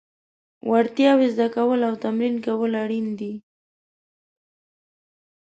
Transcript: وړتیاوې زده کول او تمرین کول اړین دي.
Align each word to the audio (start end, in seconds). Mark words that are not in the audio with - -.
وړتیاوې 0.69 1.27
زده 1.35 1.47
کول 1.55 1.79
او 1.87 1.93
تمرین 2.03 2.35
کول 2.45 2.71
اړین 2.83 3.07
دي. 3.19 3.33